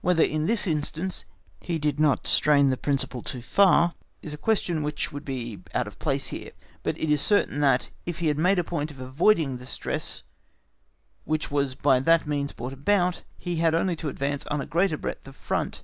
[0.00, 1.26] Whether in this instance
[1.60, 5.86] he did not strain the principle too far is a question which would be out
[5.86, 6.52] of place here;
[6.82, 10.22] but it is certain that, if he had made a point of avoiding the distress
[11.26, 14.96] which was by that means brought about, he had only to advance on a greater
[14.96, 15.82] breadth of front.